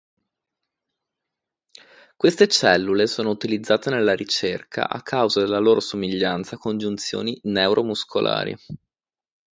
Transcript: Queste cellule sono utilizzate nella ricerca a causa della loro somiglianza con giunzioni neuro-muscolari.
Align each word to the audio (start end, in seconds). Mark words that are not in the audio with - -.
Queste 2.17 2.47
cellule 2.47 3.05
sono 3.05 3.29
utilizzate 3.29 3.91
nella 3.91 4.15
ricerca 4.15 4.89
a 4.89 5.03
causa 5.03 5.41
della 5.41 5.59
loro 5.59 5.79
somiglianza 5.79 6.57
con 6.57 6.79
giunzioni 6.79 7.39
neuro-muscolari. 7.43 8.57